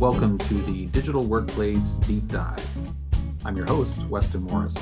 [0.00, 2.66] Welcome to the Digital Workplace Deep Dive.
[3.44, 4.74] I'm your host, Weston Morris.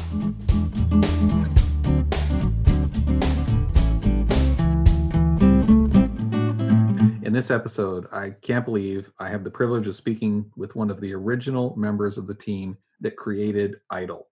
[7.25, 11.00] In this episode, I can't believe I have the privilege of speaking with one of
[11.00, 14.22] the original members of the team that created ITIL,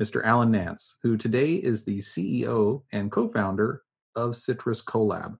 [0.00, 0.24] Mr.
[0.24, 3.82] Alan Nance, who today is the CEO and co founder
[4.14, 5.36] of Citrus Collab.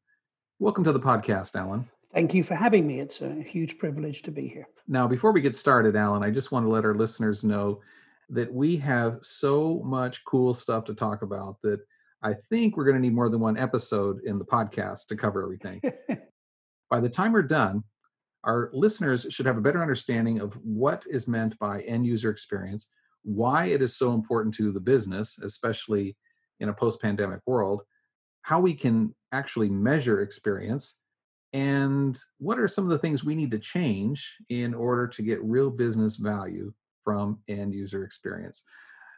[0.58, 1.88] Welcome to the podcast, Alan.
[2.12, 2.98] Thank you for having me.
[2.98, 4.68] It's a huge privilege to be here.
[4.88, 7.80] Now, before we get started, Alan, I just want to let our listeners know
[8.30, 11.80] that we have so much cool stuff to talk about that
[12.22, 15.42] I think we're going to need more than one episode in the podcast to cover
[15.42, 15.80] everything.
[16.90, 17.84] by the time we're done,
[18.44, 22.88] our listeners should have a better understanding of what is meant by end user experience,
[23.22, 26.16] why it is so important to the business, especially
[26.58, 27.82] in a post pandemic world,
[28.42, 30.96] how we can actually measure experience,
[31.52, 35.42] and what are some of the things we need to change in order to get
[35.42, 36.72] real business value
[37.04, 38.62] from end user experience.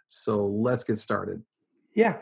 [0.09, 1.43] So let's get started.
[1.95, 2.17] Yeah.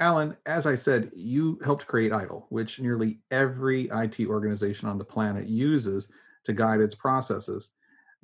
[0.00, 5.04] Alan, as I said, you helped create ITIL, which nearly every IT organization on the
[5.04, 6.10] planet uses
[6.44, 7.68] to guide its processes.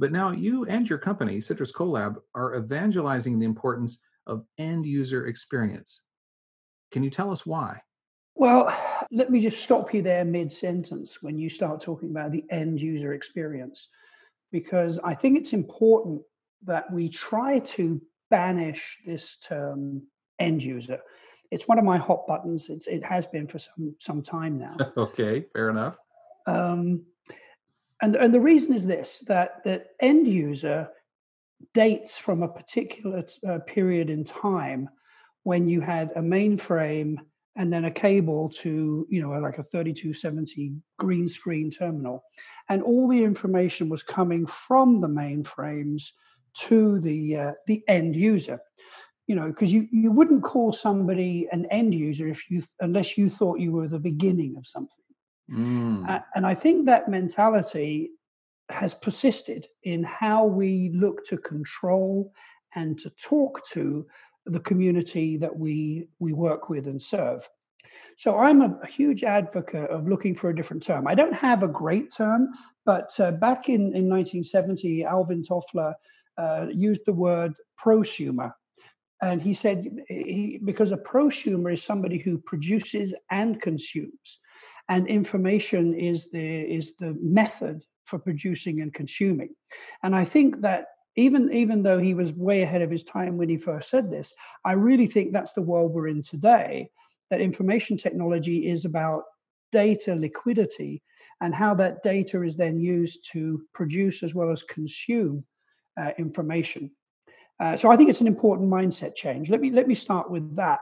[0.01, 5.27] But now you and your company, Citrus Collab, are evangelizing the importance of end user
[5.27, 6.03] experience.
[6.91, 7.81] Can you tell us why?
[8.39, 8.73] Well,
[9.11, 12.81] let me just stop you there mid sentence when you start talking about the end
[12.81, 13.89] user experience,
[14.53, 16.23] because I think it's important
[16.65, 18.01] that we try to
[18.31, 20.03] banish this term
[20.39, 21.01] end user.
[21.51, 22.69] It's one of my hot buttons.
[22.69, 24.77] It's, it has been for some some time now.
[24.97, 25.97] okay, fair enough.
[26.47, 27.07] Um,
[28.01, 30.89] and and the reason is this: that that end user
[31.75, 34.89] dates from a particular uh, period in time
[35.43, 37.17] when you had a mainframe
[37.59, 42.25] and then a cable to you know like a 3270 green screen terminal.
[42.71, 46.13] And all the information was coming from the mainframes
[46.69, 48.61] to the uh, the end user.
[49.27, 53.29] You know because you you wouldn't call somebody an end user if you unless you
[53.29, 55.05] thought you were the beginning of something.
[55.51, 56.07] Mm.
[56.07, 58.11] uh, and i think that mentality
[58.69, 62.33] has persisted in how we look to control
[62.75, 64.07] and to talk to
[64.49, 67.49] the community that we we work with and serve.
[68.17, 71.07] So I'm a, huge advocate of looking for a different term.
[71.07, 72.49] I don't have a great term,
[72.85, 75.95] but uh, back in, in 1970, Alvin Toffler
[76.37, 78.53] uh, used the word prosumer.
[79.23, 84.41] And he said, he, because a prosumer is somebody who produces and consumes,
[84.89, 89.51] and information is the, is the method for producing and consuming.
[90.03, 90.87] And I think that
[91.19, 94.35] even even though he was way ahead of his time when he first said this
[94.65, 96.89] i really think that's the world we're in today
[97.31, 99.25] that information technology is about
[99.73, 101.03] data liquidity
[101.41, 105.45] and how that data is then used to produce as well as consume
[106.01, 106.91] uh, information.
[107.61, 109.51] Uh, so i think it's an important mindset change.
[109.51, 110.81] Let me let me start with that.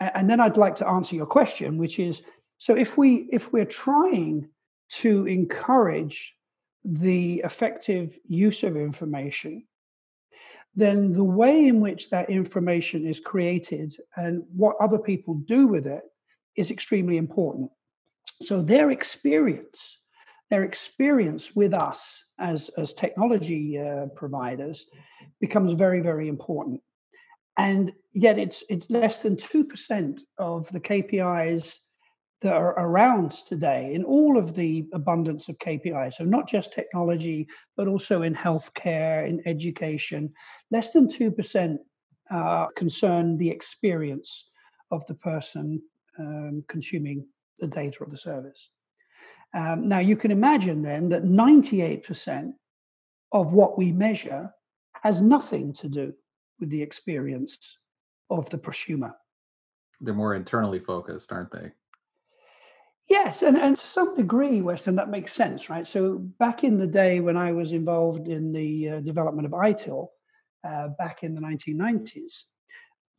[0.00, 2.22] And then i'd like to answer your question which is
[2.56, 4.48] so if we if we're trying
[5.02, 6.34] to encourage
[6.84, 9.64] the effective use of information,
[10.74, 15.86] then the way in which that information is created and what other people do with
[15.86, 16.02] it
[16.56, 17.70] is extremely important.
[18.42, 19.98] So their experience,
[20.48, 24.86] their experience with us as, as technology uh, providers
[25.40, 26.80] becomes very, very important.
[27.56, 31.76] And yet it's it's less than 2% of the KPIs
[32.40, 36.14] that are around today in all of the abundance of KPIs.
[36.14, 37.46] So, not just technology,
[37.76, 40.32] but also in healthcare, in education.
[40.70, 41.78] Less than 2%
[42.30, 44.50] uh, concern the experience
[44.90, 45.82] of the person
[46.18, 47.26] um, consuming
[47.58, 48.70] the data or the service.
[49.54, 52.52] Um, now, you can imagine then that 98%
[53.32, 54.50] of what we measure
[55.02, 56.12] has nothing to do
[56.58, 57.78] with the experience
[58.28, 59.12] of the prosumer.
[60.00, 61.72] They're more internally focused, aren't they?
[63.10, 65.84] Yes, and, and to some degree, Weston, that makes sense, right?
[65.84, 70.06] So back in the day when I was involved in the uh, development of ITIL
[70.62, 72.44] uh, back in the 1990s,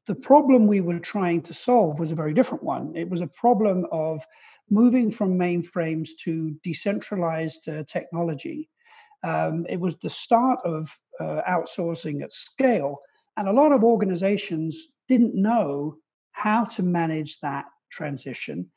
[0.07, 2.95] the problem we were trying to solve was a very different one.
[2.95, 4.23] It was a problem of
[4.69, 8.69] moving from mainframes to decentralized uh, technology.
[9.25, 10.89] Um, it was the start of
[11.19, 12.99] uh, outsourcing at scale,
[13.35, 15.97] and a lot of organizations didn't know
[16.31, 18.71] how to manage that transition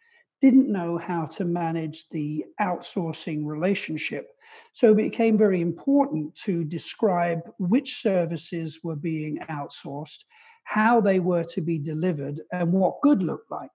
[0.45, 4.29] didn't know how to manage the outsourcing relationship.
[4.73, 10.19] So it became very important to describe which services were being outsourced,
[10.65, 13.71] how they were to be delivered, and what good looked like.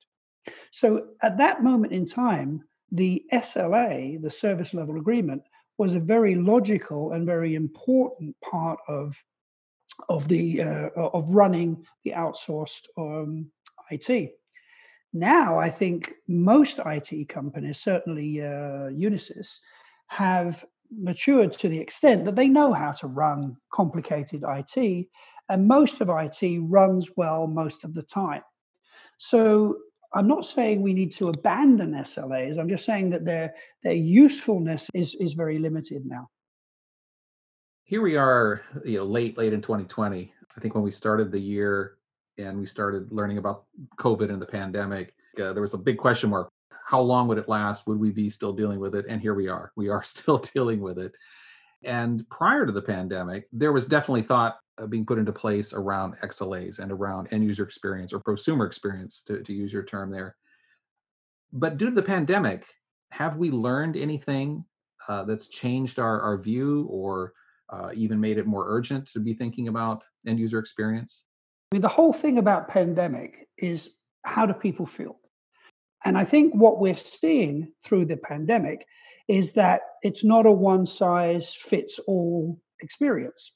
[0.70, 5.42] So at that moment in time, the SLA, the service level agreement,
[5.80, 9.16] was a very logical and very important part of
[10.08, 13.50] of the uh, of running the outsourced um,
[13.90, 14.39] IT.
[15.14, 19.58] Now, I think most IT companies, certainly uh, Unisys,
[20.08, 25.08] have matured to the extent that they know how to run complicated IT,
[25.50, 28.44] and most of IT runs well most of the time.
[29.18, 29.78] So
[30.14, 32.58] I'm not saying we need to abandon SLAs.
[32.58, 33.54] I'm just saying that their
[33.84, 36.30] their usefulness is is very limited now.
[37.84, 40.34] Here we are, you know, late late in 2020.
[40.56, 41.99] I think when we started the year
[42.40, 43.66] and we started learning about
[43.98, 46.50] COVID and the pandemic, uh, there was a big question mark.
[46.86, 47.86] How long would it last?
[47.88, 49.06] Would we be still dealing with it?
[49.08, 49.72] And here we are.
[49.76, 51.14] We are still dealing with it.
[51.84, 54.58] And prior to the pandemic, there was definitely thought
[54.88, 59.44] being put into place around XLAs and around end user experience or prosumer experience, to,
[59.44, 60.36] to use your term there.
[61.52, 62.66] But due to the pandemic,
[63.12, 64.64] have we learned anything
[65.08, 67.34] uh, that's changed our, our view or
[67.70, 71.24] uh, even made it more urgent to be thinking about end user experience?
[71.72, 73.92] I mean, the whole thing about pandemic is
[74.24, 75.18] how do people feel?
[76.04, 78.86] And I think what we're seeing through the pandemic
[79.28, 83.52] is that it's not a one size fits all experience.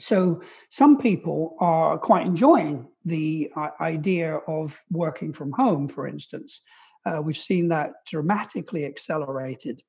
[0.00, 6.60] So some people are quite enjoying the uh, idea of working from home, for instance.
[7.06, 9.82] Uh, we've seen that dramatically accelerated.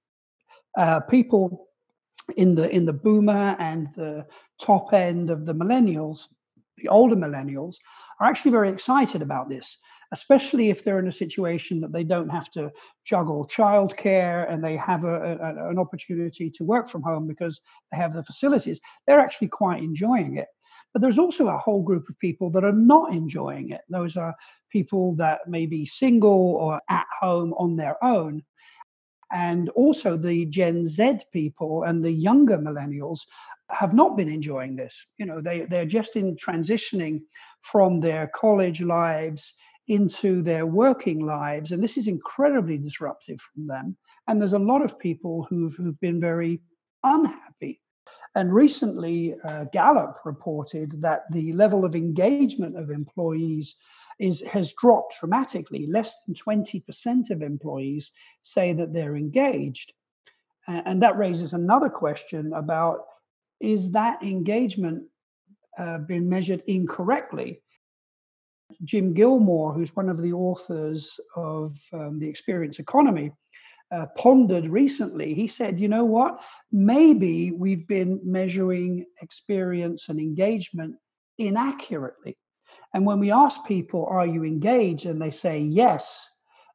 [0.77, 1.67] Uh, people
[2.35, 4.25] in the in the boomer and the
[4.61, 6.27] top end of the millennials,
[6.77, 7.75] the older millennials,
[8.19, 9.77] are actually very excited about this
[10.11, 12.71] especially if they're in a situation that they don't have to
[13.05, 17.97] juggle childcare and they have a, a, an opportunity to work from home because they
[17.97, 18.79] have the facilities.
[19.05, 20.47] They're actually quite enjoying it.
[20.93, 23.81] But there's also a whole group of people that are not enjoying it.
[23.89, 24.33] Those are
[24.71, 28.43] people that may be single or at home on their own.
[29.31, 33.21] And also the Gen Z people and the younger millennials
[33.69, 35.05] have not been enjoying this.
[35.17, 37.21] You know, they, they're just in transitioning
[37.61, 39.53] from their college lives
[39.89, 41.71] into their working lives.
[41.71, 43.97] And this is incredibly disruptive from them.
[44.27, 46.61] And there's a lot of people who've, who've been very
[47.03, 47.81] unhappy.
[48.35, 53.75] And recently, uh, Gallup reported that the level of engagement of employees
[54.19, 55.87] is, has dropped dramatically.
[55.87, 58.11] Less than 20% of employees
[58.43, 59.93] say that they're engaged.
[60.67, 63.05] And that raises another question about
[63.59, 65.03] is that engagement
[65.79, 67.61] uh, been measured incorrectly?
[68.83, 73.31] Jim Gilmore, who's one of the authors of um, The Experience Economy,
[73.91, 75.33] uh, pondered recently.
[75.33, 76.41] He said, you know what?
[76.71, 80.95] Maybe we've been measuring experience and engagement
[81.37, 82.37] inaccurately.
[82.93, 85.05] And when we ask people, are you engaged?
[85.05, 86.27] And they say yes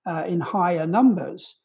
[0.06, 1.56] uh, in higher numbers.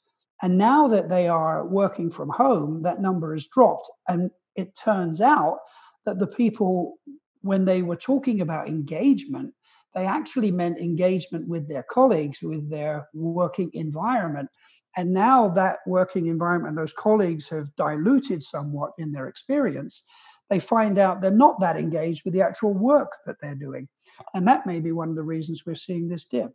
[0.41, 3.89] And now that they are working from home, that number has dropped.
[4.07, 5.59] And it turns out
[6.05, 6.95] that the people,
[7.41, 9.53] when they were talking about engagement,
[9.95, 14.47] they actually meant engagement with their colleagues, with their working environment.
[14.95, 20.03] And now that working environment, those colleagues have diluted somewhat in their experience.
[20.49, 23.88] They find out they're not that engaged with the actual work that they're doing.
[24.33, 26.53] And that may be one of the reasons we're seeing this dip.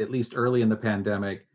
[0.00, 1.46] At least early in the pandemic,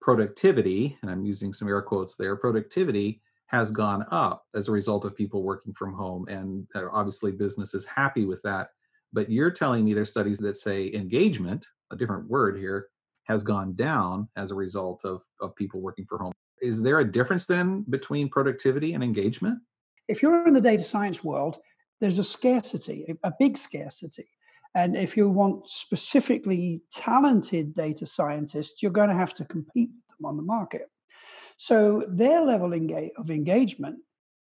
[0.00, 5.04] productivity, and I'm using some air quotes there, productivity has gone up as a result
[5.04, 6.26] of people working from home.
[6.28, 8.68] And uh, obviously, business is happy with that
[9.12, 12.88] but you're telling me there's studies that say engagement, a different word here,
[13.24, 16.32] has gone down as a result of, of people working from home.
[16.60, 19.58] Is there a difference then between productivity and engagement?
[20.08, 21.58] If you're in the data science world,
[22.00, 24.28] there's a scarcity, a big scarcity.
[24.74, 30.18] And if you want specifically talented data scientists, you're going to have to compete with
[30.18, 30.90] them on the market.
[31.56, 33.98] So their level of engagement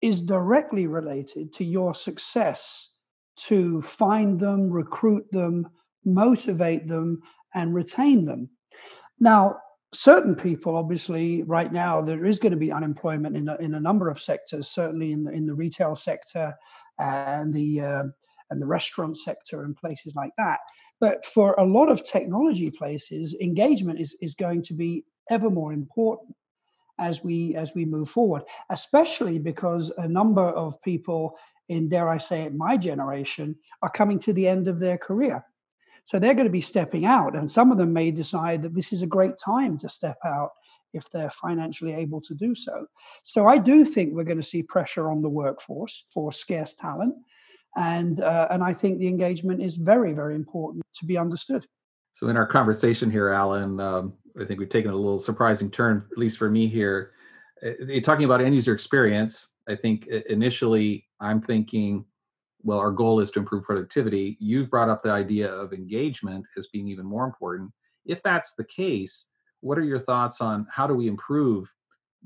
[0.01, 2.89] is directly related to your success
[3.38, 5.67] to find them, recruit them,
[6.03, 7.21] motivate them,
[7.53, 8.50] and retain them.
[9.19, 9.57] Now,
[9.95, 13.79] certain people, obviously, right now, there is going to be unemployment in a, in a
[13.79, 16.53] number of sectors, certainly in the, in the retail sector
[16.99, 18.03] and the, uh,
[18.49, 20.59] and the restaurant sector and places like that.
[20.99, 25.73] But for a lot of technology places, engagement is, is going to be ever more
[25.73, 26.35] important
[26.97, 31.35] as we as we move forward especially because a number of people
[31.69, 35.43] in, dare I say it, my generation, are coming to the end of their career.
[36.05, 38.93] So they're going to be stepping out, and some of them may decide that this
[38.93, 40.51] is a great time to step out
[40.93, 42.85] if they're financially able to do so.
[43.24, 47.15] So I do think we're going to see pressure on the workforce for scarce talent,
[47.75, 51.65] and uh, and I think the engagement is very very important to be understood.
[52.13, 56.05] So in our conversation here, Alan, um, I think we've taken a little surprising turn,
[56.12, 57.12] at least for me here,
[57.62, 62.05] uh, talking about end user experience, I think initially I'm thinking,
[62.65, 64.38] well, our goal is to improve productivity.
[64.39, 67.72] You've brought up the idea of engagement as being even more important.
[68.05, 69.27] If that's the case,
[69.62, 71.72] what are your thoughts on how do we improve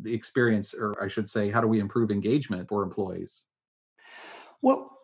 [0.01, 3.43] the experience, or I should say, how do we improve engagement for employees?
[4.61, 4.97] Well,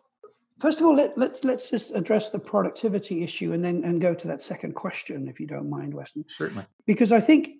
[0.58, 4.14] first of all, let, let's let's just address the productivity issue, and then and go
[4.14, 6.24] to that second question, if you don't mind, Weston.
[6.28, 7.50] Certainly, because I think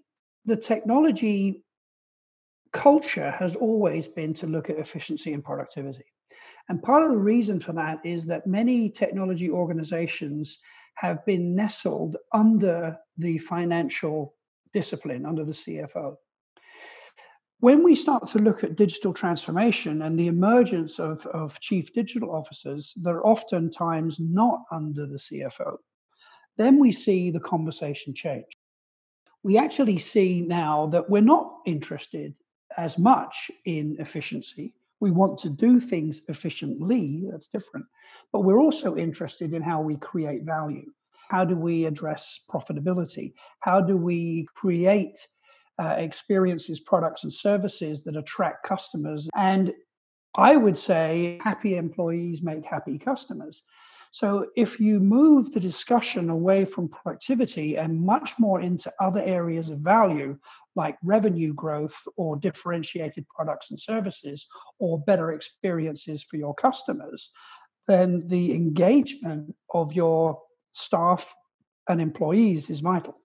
[0.46, 1.62] the technology
[2.72, 6.04] culture has always been to look at efficiency and productivity.
[6.68, 10.58] And part of the reason for that is that many technology organizations
[10.96, 14.34] have been nestled under the financial
[14.72, 16.16] discipline, under the CFO.
[17.60, 22.30] When we start to look at digital transformation and the emergence of, of chief digital
[22.30, 25.76] officers they're oftentimes not under the CFO,
[26.58, 28.46] then we see the conversation change.
[29.42, 32.34] We actually see now that we're not interested
[32.76, 34.74] as much in efficiency.
[35.00, 37.86] We want to do things efficiently, that's different.
[38.32, 40.90] But we're also interested in how we create value.
[41.28, 43.34] How do we address profitability?
[43.60, 45.18] How do we create
[45.82, 49.28] uh, experiences, products, and services that attract customers?
[49.36, 49.72] And
[50.36, 53.62] I would say happy employees make happy customers.
[54.16, 59.68] So if you move the discussion away from productivity and much more into other areas
[59.68, 60.38] of value,
[60.74, 64.46] like revenue growth or differentiated products and services
[64.78, 67.30] or better experiences for your customers,
[67.88, 70.40] then the engagement of your
[70.72, 71.34] staff
[71.86, 73.18] and employees is vital.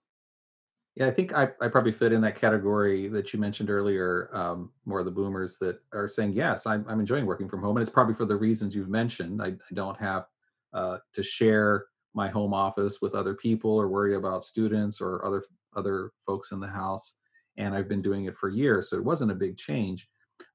[0.97, 4.71] Yeah, I think I, I probably fit in that category that you mentioned earlier, um,
[4.83, 7.77] more of the boomers that are saying, yes, I'm, I'm enjoying working from home.
[7.77, 9.41] And it's probably for the reasons you've mentioned.
[9.41, 10.25] I, I don't have
[10.73, 15.43] uh, to share my home office with other people or worry about students or other
[15.75, 17.15] other folks in the house
[17.57, 20.07] and i've been doing it for years so it wasn't a big change.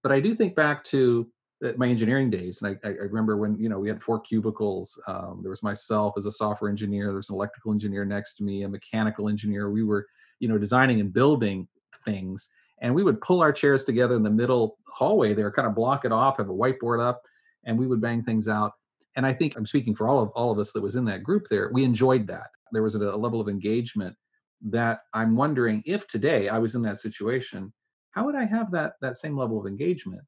[0.03, 1.27] But i do think back to
[1.65, 5.01] uh, my engineering days and i, I remember when you know we had four cubicles
[5.07, 8.45] um, there was myself as a software engineer there was an electrical engineer next to
[8.45, 9.71] me a mechanical engineer.
[9.71, 10.07] We were
[10.41, 11.67] you know designing and building
[12.05, 12.49] things
[12.83, 16.05] and we would pull our chairs together in the middle hallway there kind of block
[16.05, 17.23] it off have a whiteboard up
[17.65, 18.73] and we would bang things out
[19.17, 21.23] and i think i'm speaking for all of all of us that was in that
[21.23, 22.49] group there we enjoyed that.
[22.73, 24.17] There was a, a level of engagement
[24.63, 27.73] that i'm wondering if today i was in that situation
[28.13, 30.23] how would i have that that same level of engagement?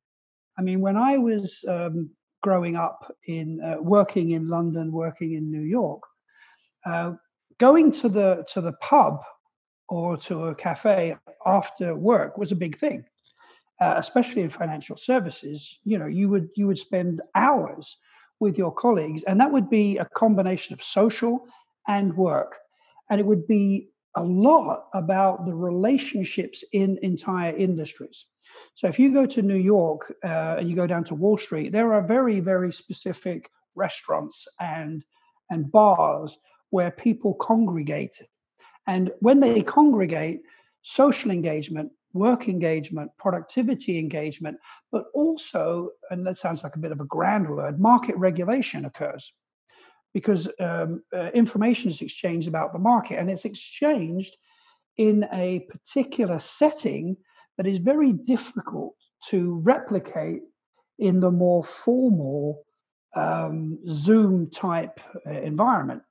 [0.59, 2.11] I mean when i was um,
[2.43, 6.03] growing up in uh, working in london working in new york
[6.87, 7.13] uh,
[7.59, 9.21] going to the to the pub
[9.89, 11.17] or to a cafe
[11.47, 13.05] after work was a big thing
[13.81, 15.79] uh, especially in financial services.
[15.85, 17.97] You know you would you would spend hours
[18.41, 19.23] with your colleagues.
[19.25, 21.47] And that would be a combination of social
[21.87, 22.57] and work.
[23.11, 28.27] And it would be a lot about the relationships in entire industries.
[28.75, 31.73] So if you go to New York uh, and you go down to Wall Street,
[31.73, 35.05] there are very, very specific restaurants and
[35.51, 36.39] and bars
[36.71, 38.21] where people congregate.
[38.87, 40.43] And when they congregate,
[40.83, 44.59] social engagement work engagement, productivity engagement,
[44.91, 49.33] but also, and that sounds like a bit of a grand word, market regulation occurs.
[50.15, 54.37] Because um, uh, information is exchanged about the market and it's exchanged
[54.97, 57.17] in a particular setting
[57.57, 58.95] that is very difficult
[59.29, 60.41] to replicate
[60.99, 62.65] in the more formal
[63.15, 66.03] um, Zoom type uh, environment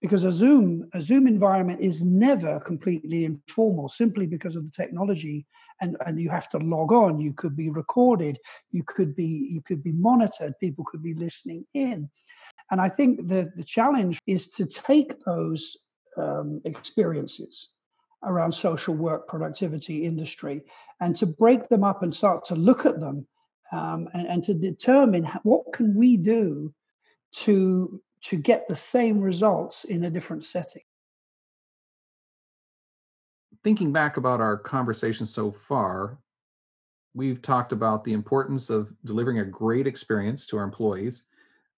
[0.00, 5.46] because a zoom a zoom environment is never completely informal simply because of the technology
[5.80, 7.20] and and you have to log on.
[7.20, 8.38] You could be recorded.
[8.70, 10.58] You could be you could be monitored.
[10.60, 12.08] People could be listening in.
[12.70, 15.76] And i think the the challenge is to take those
[16.16, 17.68] um, experiences
[18.24, 20.62] around social work productivity industry
[21.00, 23.26] and to break them up and start to look at them
[23.70, 26.74] um, and, and to determine what can we do
[27.32, 30.82] to to get the same results in a different setting.
[33.64, 36.18] Thinking back about our conversation so far,
[37.14, 41.24] we've talked about the importance of delivering a great experience to our employees.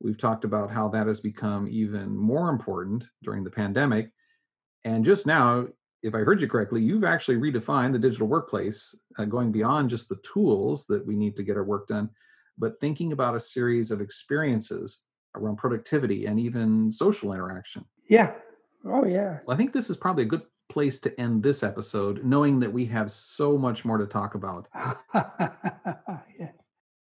[0.01, 4.11] We've talked about how that has become even more important during the pandemic.
[4.85, 5.67] And just now,
[6.03, 10.09] if I heard you correctly, you've actually redefined the digital workplace, uh, going beyond just
[10.09, 12.09] the tools that we need to get our work done,
[12.57, 15.01] but thinking about a series of experiences
[15.35, 17.85] around productivity and even social interaction.
[18.09, 18.33] Yeah.
[18.85, 19.39] Oh, yeah.
[19.47, 22.73] Well, I think this is probably a good place to end this episode, knowing that
[22.73, 24.69] we have so much more to talk about.
[25.15, 26.53] yeah.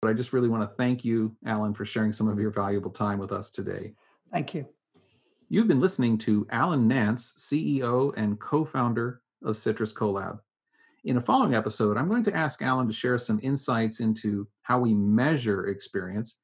[0.01, 2.91] But I just really want to thank you, Alan, for sharing some of your valuable
[2.91, 3.95] time with us today.
[4.33, 4.67] Thank you.
[5.49, 10.41] You've been listening to Alan Nance, CEO and co founder of Citrus Collab.
[11.05, 14.79] In a following episode, I'm going to ask Alan to share some insights into how
[14.79, 16.37] we measure experience.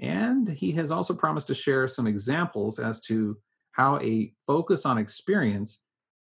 [0.00, 3.38] And he has also promised to share some examples as to
[3.72, 5.80] how a focus on experience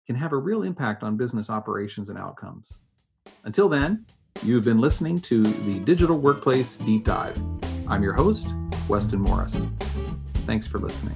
[0.05, 2.79] can have a real impact on business operations and outcomes.
[3.43, 4.05] Until then,
[4.43, 7.37] you've been listening to the Digital Workplace Deep Dive.
[7.87, 8.47] I'm your host,
[8.87, 9.61] Weston Morris.
[10.45, 11.15] Thanks for listening.